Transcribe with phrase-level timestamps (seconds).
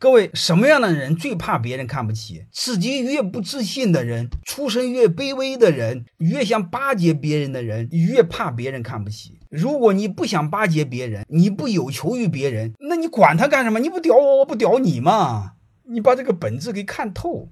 [0.00, 2.46] 各位，什么样的人最怕别人看不起？
[2.50, 9.38] 自己越不自信的人，出身越卑微的人，越想巴结别人的人，越怕别人看不起。
[9.50, 13.78] 如果你不想巴结别人，你不有求于别人，那你管他干什么？
[13.78, 15.56] 你不屌我，我不屌你吗？
[15.90, 17.50] 你把这个本质给看透。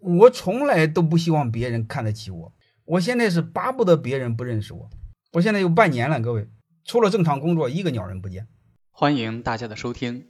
[0.00, 2.52] 我从来都不希望别人看得起我，
[2.84, 4.88] 我现在是巴不得别人不认识我。
[5.32, 6.46] 我现在有半年了，各位，
[6.84, 8.46] 除了正常工作，一个鸟人不见。
[8.92, 10.29] 欢迎大家的收听。